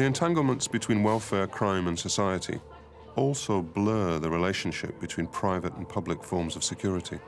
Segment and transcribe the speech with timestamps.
[0.00, 2.58] The entanglements between welfare, crime, and society
[3.16, 7.18] also blur the relationship between private and public forms of security.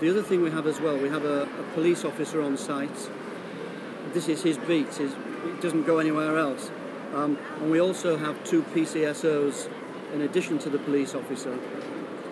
[0.00, 3.08] The other thing we have as well, we have a, a police officer on site.
[4.12, 5.12] This is his beat, his,
[5.44, 6.72] it doesn't go anywhere else.
[7.14, 9.70] Um, and we also have two PCSOs
[10.12, 11.56] in addition to the police officer.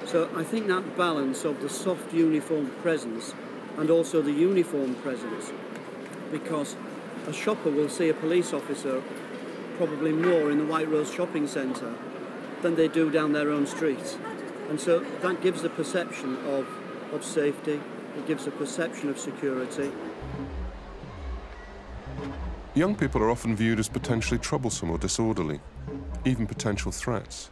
[0.05, 3.33] So I think that balance of the soft uniform presence
[3.77, 5.53] and also the uniform presence,
[6.33, 6.75] because
[7.29, 9.01] a shopper will see a police officer
[9.77, 11.95] probably more in the White Rose shopping centre
[12.63, 14.19] than they do down their own street.
[14.71, 16.67] And so that gives a perception of,
[17.13, 17.81] of safety,
[18.17, 19.93] it gives a perception of security.
[22.75, 25.61] Young people are often viewed as potentially troublesome or disorderly,
[26.25, 27.51] even potential threats.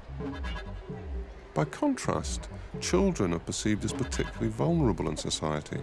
[1.54, 2.48] By contrast,
[2.80, 5.80] children are perceived as particularly vulnerable in society,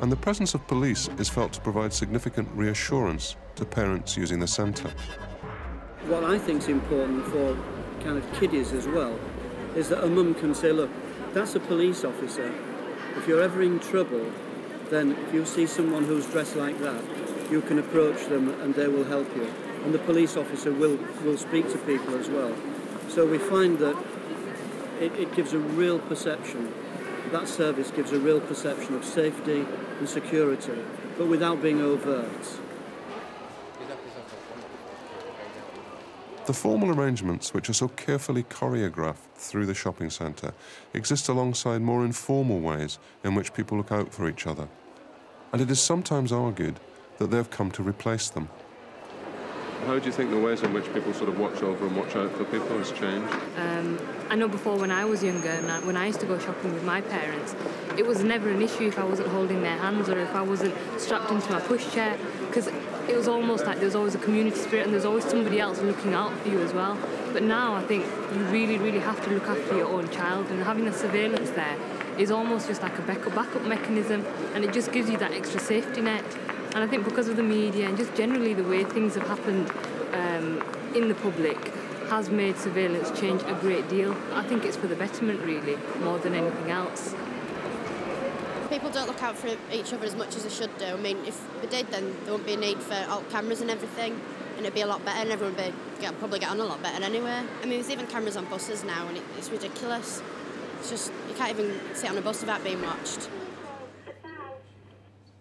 [0.00, 4.46] and the presence of police is felt to provide significant reassurance to parents using the
[4.46, 4.90] centre.
[6.08, 7.54] What I think is important for
[8.02, 9.20] kind of kiddies as well
[9.76, 10.88] is that a mum can say, look,
[11.34, 12.50] that's a police officer.
[13.16, 14.32] If you're ever in trouble,
[14.88, 17.04] then if you see someone who's dressed like that,
[17.50, 19.52] you can approach them and they will help you.
[19.84, 22.56] And the police officer will, will speak to people as well.
[23.10, 23.96] So we find that
[25.00, 26.72] it, it gives a real perception,
[27.32, 29.66] that service gives a real perception of safety
[29.98, 30.78] and security,
[31.18, 32.60] but without being overt.
[36.48, 40.54] The formal arrangements, which are so carefully choreographed through the shopping centre,
[40.94, 44.66] exist alongside more informal ways in which people look out for each other.
[45.52, 46.80] And it is sometimes argued
[47.18, 48.48] that they've come to replace them.
[49.84, 52.16] How do you think the ways in which people sort of watch over and watch
[52.16, 53.30] out for people has changed?
[53.58, 53.98] Um,
[54.30, 56.84] I know before when I was younger, and when I used to go shopping with
[56.84, 57.54] my parents,
[57.98, 60.74] it was never an issue if I wasn't holding their hands or if I wasn't
[60.98, 62.68] strapped into my pushchair, because
[63.08, 65.80] it was almost like there was always a community spirit and there's always somebody else
[65.80, 66.98] looking out for you as well.
[67.32, 70.62] But now I think you really, really have to look after your own child, and
[70.62, 71.76] having the surveillance there
[72.18, 74.24] is almost just like a backup, mechanism,
[74.54, 76.24] and it just gives you that extra safety net.
[76.74, 79.70] And I think because of the media and just generally the way things have happened
[80.12, 80.62] um,
[80.94, 81.72] in the public
[82.08, 84.16] has made surveillance change a great deal.
[84.32, 87.14] I think it's for the betterment, really, more than anything else.
[88.70, 90.84] People don't look out for each other as much as they should do.
[90.84, 93.70] I mean, if they did, then there wouldn't be a need for alt cameras and
[93.70, 94.20] everything,
[94.56, 96.64] and it'd be a lot better, and everyone would be, get, probably get on a
[96.64, 97.30] lot better anyway.
[97.30, 100.22] I mean, there's even cameras on buses now, and it, it's ridiculous.
[100.78, 103.30] It's just, you can't even sit on a bus without being watched.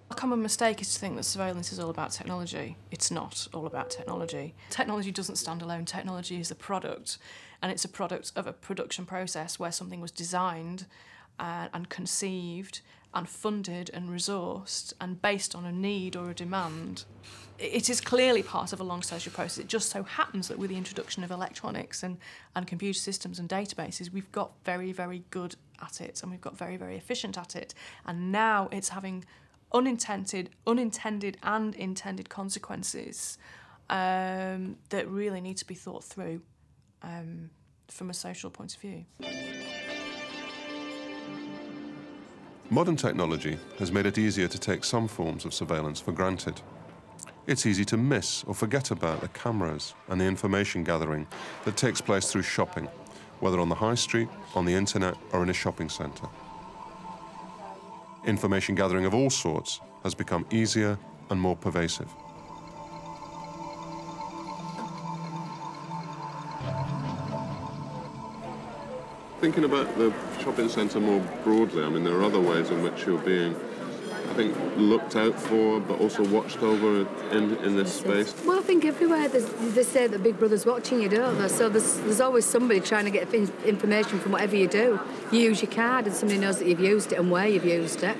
[0.09, 2.77] A common mistake is to think that surveillance is all about technology.
[2.91, 4.55] It's not all about technology.
[4.69, 5.83] Technology doesn't stand alone.
[5.83, 7.17] Technology is a product,
[7.61, 10.85] and it's a product of a production process where something was designed
[11.39, 12.79] uh, and conceived
[13.13, 17.05] and funded and resourced and based on a need or a demand.
[17.57, 19.57] It is clearly part of a long social process.
[19.57, 22.17] It just so happens that with the introduction of electronics and,
[22.55, 26.57] and computer systems and databases, we've got very, very good at it and we've got
[26.57, 27.73] very, very efficient at it.
[28.05, 29.25] And now it's having
[29.73, 33.37] unintended, unintended and intended consequences
[33.89, 36.41] um, that really need to be thought through
[37.01, 37.49] um,
[37.87, 39.05] from a social point of view.
[42.69, 46.61] Modern technology has made it easier to take some forms of surveillance for granted.
[47.47, 51.27] It's easy to miss or forget about the cameras and the information gathering
[51.63, 52.89] that takes place through shopping,
[53.39, 56.27] whether on the high street, on the internet, or in a shopping centre.
[58.25, 60.99] Information gathering of all sorts has become easier
[61.29, 62.13] and more pervasive.
[69.39, 70.11] Thinking about the
[70.41, 74.33] shopping centre more broadly, I mean, there are other ways in which you're being, I
[74.33, 78.33] think, looked out for, but also watched over in, in this space.
[78.45, 81.49] Well, I think everywhere they say that Big Brother's watching you, don't they?
[81.49, 84.99] So there's, there's always somebody trying to get information from whatever you do.
[85.31, 88.01] You use your card and somebody knows that you've used it and where you've used
[88.01, 88.17] it.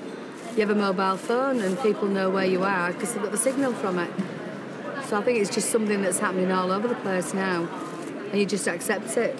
[0.54, 3.38] You have a mobile phone and people know where you are because they've got the
[3.38, 4.10] signal from it.
[5.08, 7.68] So I think it's just something that's happening all over the place now
[8.30, 9.36] and you just accept it.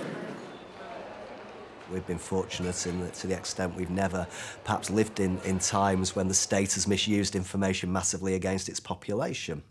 [1.91, 4.27] We've been fortunate in to the extent we've never
[4.65, 9.63] perhaps lived in, in times when the state has misused information massively against its population.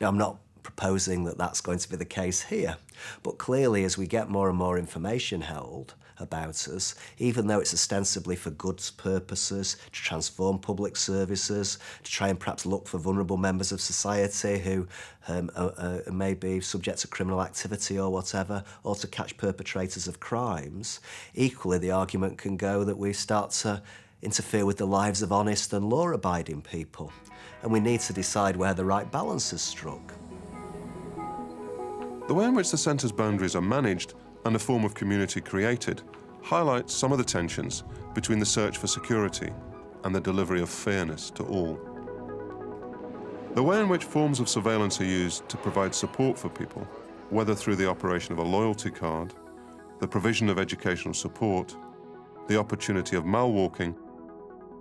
[0.00, 2.76] Now, I'm not proposing that that's going to be the case here,
[3.22, 7.74] but clearly as we get more and more information held, about us, even though it's
[7.74, 13.36] ostensibly for goods purposes, to transform public services, to try and perhaps look for vulnerable
[13.36, 14.86] members of society who
[15.28, 15.50] um,
[16.10, 21.00] may be subject to criminal activity or whatever, or to catch perpetrators of crimes.
[21.34, 23.82] Equally, the argument can go that we start to
[24.22, 27.12] interfere with the lives of honest and law abiding people.
[27.62, 30.14] And we need to decide where the right balance is struck.
[32.28, 36.02] The way in which the centre's boundaries are managed and a form of community created
[36.42, 37.84] highlights some of the tensions
[38.14, 39.50] between the search for security
[40.04, 41.78] and the delivery of fairness to all.
[43.54, 46.82] The way in which forms of surveillance are used to provide support for people,
[47.30, 49.34] whether through the operation of a loyalty card,
[50.00, 51.76] the provision of educational support,
[52.48, 53.94] the opportunity of mall walking,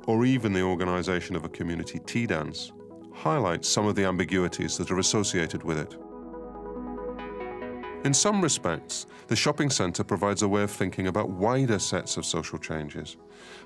[0.07, 2.71] or even the organisation of a community tea dance,
[3.13, 5.95] highlights some of the ambiguities that are associated with it.
[8.03, 12.25] In some respects, the shopping centre provides a way of thinking about wider sets of
[12.25, 13.15] social changes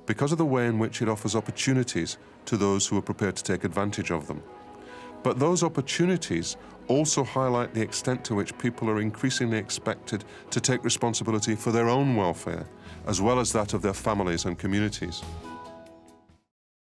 [0.05, 3.43] because of the way in which it offers opportunities to those who are prepared to
[3.43, 4.43] take advantage of them.
[5.23, 6.57] But those opportunities
[6.89, 11.87] also highlight the extent to which people are increasingly expected to take responsibility for their
[11.87, 12.67] own welfare,
[13.07, 15.23] as well as that of their families and communities.